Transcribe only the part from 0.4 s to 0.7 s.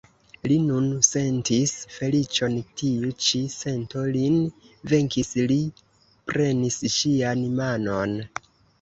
Li